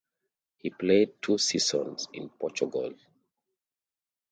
[0.57, 2.95] He played two seasons in Portugal.